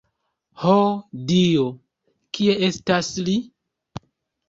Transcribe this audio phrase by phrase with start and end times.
[0.61, 0.77] Ho,
[1.27, 1.67] Dio,
[2.39, 3.39] kie estas li?